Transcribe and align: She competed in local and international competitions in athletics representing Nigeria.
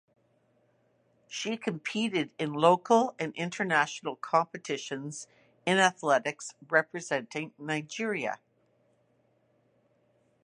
She 1.27 1.57
competed 1.57 2.31
in 2.39 2.53
local 2.53 3.13
and 3.19 3.35
international 3.35 4.15
competitions 4.15 5.27
in 5.63 5.77
athletics 5.77 6.55
representing 6.67 7.53
Nigeria. 7.59 8.39